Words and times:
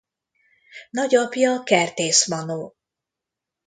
Nagyapja 0.89 1.63
Kertész 1.63 2.25
Manó. 2.27 2.75